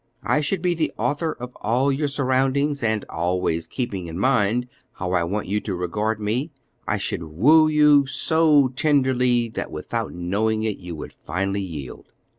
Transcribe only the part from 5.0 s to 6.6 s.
I want you to regard me,